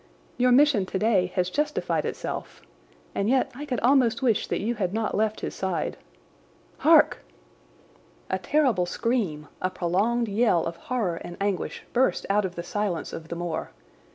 [0.35, 2.63] Your mission today has justified itself,
[3.13, 5.95] and yet I could almost wish that you had not left his side.
[6.79, 7.19] Hark!"
[8.27, 13.35] A terrible scream—a prolonged yell of horror and anguish—burst out of the silence of the
[13.35, 13.69] moor.